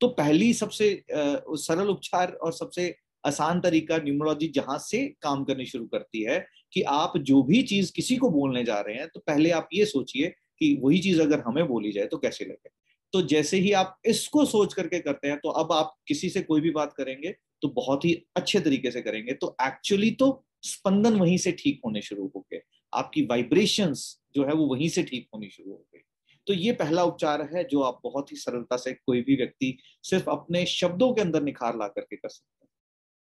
तो 0.00 0.08
पहली 0.08 0.52
सबसे 0.54 1.04
सरल 1.10 1.88
उपचार 1.88 2.32
और 2.32 2.52
सबसे 2.52 2.94
आसान 3.26 3.60
तरीका 3.60 3.96
न्यूमरोलॉजी 3.96 4.48
जहाँ 4.48 4.78
से 4.78 5.06
काम 5.22 5.44
करनी 5.44 5.66
शुरू 5.66 5.86
करती 5.86 6.22
है 6.22 6.38
कि 6.72 6.82
आप 6.82 7.16
जो 7.18 7.42
भी 7.42 7.62
चीज़ 7.62 7.92
किसी 7.92 8.16
को 8.16 8.30
बोलने 8.30 8.64
जा 8.64 8.80
रहे 8.80 8.96
हैं 8.96 9.08
तो 9.08 9.20
पहले 9.20 9.50
आप 9.50 9.68
ये 9.72 9.84
सोचिए 9.86 10.28
कि 10.58 10.78
वही 10.82 10.98
चीज़ 10.98 11.22
अगर 11.22 11.40
हमें 11.40 11.66
बोली 11.68 11.92
जाए 11.92 12.06
तो 12.06 12.18
कैसे 12.18 12.44
लगे 12.44 12.68
तो 13.14 13.22
जैसे 13.24 13.58
ही 13.58 13.72
आप 13.72 13.96
इसको 14.06 14.44
सोच 14.44 14.74
करके 14.74 14.98
करते 15.00 15.28
हैं 15.28 15.38
तो 15.38 15.48
अब 15.50 15.72
आप 15.72 15.94
किसी 16.08 16.28
से 16.30 16.40
कोई 16.42 16.60
भी 16.60 16.70
बात 16.70 16.92
करेंगे 16.92 17.34
तो 17.62 17.68
बहुत 17.70 18.04
ही 18.04 18.14
अच्छे 18.36 18.60
तरीके 18.60 18.90
से 18.90 19.00
करेंगे। 19.02 19.32
तो 19.32 19.56
एक्चुअली 19.62 20.10
तो 20.10 20.30
स्पंदन 20.64 21.16
वहीं 21.16 21.36
से 21.38 21.52
ठीक 21.52 21.80
होने 21.84 22.02
शुरू 22.02 22.26
हो 22.36 22.40
गए। 22.52 22.60
आपकी 22.92 23.22
वाइब्रेशंस 23.26 24.04
जो 24.34 24.44
है 24.44 24.54
वो 24.54 24.66
वहीं 24.66 24.88
से 24.88 25.02
ठीक 25.02 25.28
होनी 25.34 25.48
शुरू 25.50 25.70
हो 25.70 25.84
गई। 25.94 26.00
तो 26.46 26.52
ये 26.54 26.72
पहला 26.72 27.04
उपचार 27.04 27.42
है 27.54 27.64
जो 27.64 27.82
आप 27.82 28.00
बहुत 28.04 28.32
ही 28.32 28.36
सरलता 28.36 28.76
से 28.76 28.92
कोई 28.92 29.20
भी 29.22 29.36
व्यक्ति 29.36 29.76
सिर्फ़ 30.04 30.30
अपने 30.30 30.64
शब्दों 30.66 31.12
के 31.14 31.20
अंदर 31.20 31.42
निखार 31.42 31.76
ला 31.78 31.88
करके 31.88 32.16
कर 32.16 32.28
सकते 32.28 32.64
हैं। 32.64 32.70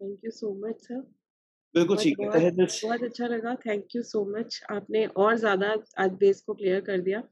Thank 0.01 0.25
you 0.25 0.31
so 0.31 0.55
much 0.67 0.81
sir 0.81 1.01
बिल्कुल 1.75 1.97
ठीक 1.97 2.21
है। 2.21 2.51
बहुत 2.51 3.03
अच्छा 3.03 3.27
लगा। 3.27 3.55
थैंक 3.67 3.97
यू 3.97 4.03
सो 4.03 4.25
मच 4.31 4.61
आपने 4.71 5.05
और 5.07 5.37
ज़्यादा 5.37 5.75
आज 5.99 6.13
बेस 6.13 6.41
को 6.41 6.55
क्लियर 6.55 6.81
कर 6.81 7.01
दिया। 7.01 7.23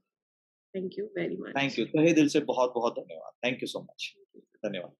Thank 0.77 0.99
you 0.99 1.05
very 1.17 1.37
much 1.37 1.57
thank 1.57 1.79
you 1.79 1.85
तहे 1.85 2.13
दिल 2.13 2.29
से 2.29 2.41
बहुत 2.41 2.73
बहुत 2.75 2.95
धन्यवाद 2.95 3.33
थैंक 3.45 3.63
यू 3.63 3.67
सो 3.67 3.81
मच 3.81 4.15
धन्यवाद। 4.65 4.93